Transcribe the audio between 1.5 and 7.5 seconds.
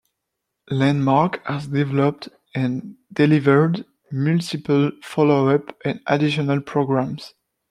developed and delivered multiple follow-up and additional programs.